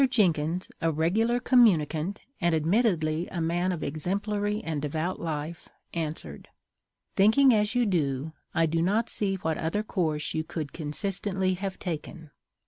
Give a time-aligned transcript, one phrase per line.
[0.09, 6.47] Jenkins, a regular communicant, and admittedly a man of exemplary and devout life, answered:
[7.15, 11.77] "Thinking as you do, I do not see what other course you could consistently have
[11.77, 12.31] taken.